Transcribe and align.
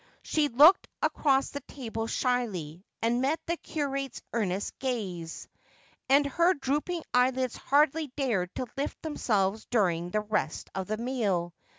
She 0.23 0.47
looked 0.47 0.87
across 1.03 1.51
the 1.51 1.59
table 1.59 2.07
shyly, 2.07 2.83
and 3.03 3.21
met 3.21 3.39
the 3.45 3.55
curate's 3.55 4.19
earnest 4.33 4.79
gaze, 4.79 5.47
and 6.09 6.25
her 6.25 6.55
drooping 6.55 7.03
eyelids 7.13 7.55
hardly 7.55 8.07
dared 8.17 8.49
to 8.55 8.65
lift 8.77 8.99
themselves 9.03 9.67
during 9.69 10.09
the 10.09 10.21
rest 10.21 10.71
of 10.73 10.87
the 10.87 10.97
meal. 10.97 11.53